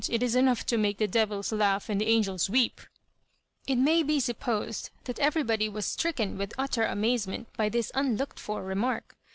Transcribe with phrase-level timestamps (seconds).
[0.09, 2.81] It is enough to make "the devils laugh and the angels weep
[3.69, 8.39] I" It may be supposed that everybody was stricken with utter amazement by this unlooked
[8.39, 9.15] for remark.